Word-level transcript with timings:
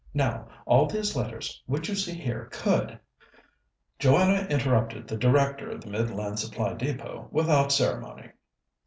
Now, 0.15 0.47
all 0.65 0.87
these 0.87 1.15
letters 1.15 1.61
which 1.67 1.87
you 1.87 1.93
see 1.93 2.15
here 2.15 2.49
could" 2.51 2.99
Joanna 3.99 4.47
interrupted 4.49 5.07
the 5.07 5.15
Director 5.15 5.69
of 5.69 5.81
the 5.81 5.91
Midland 5.91 6.39
Supply 6.39 6.73
Depôt 6.73 7.31
without 7.31 7.71
ceremony. 7.71 8.31